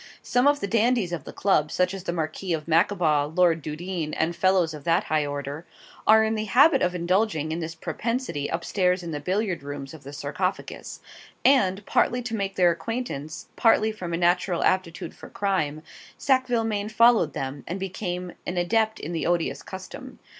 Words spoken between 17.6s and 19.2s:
and became an adept in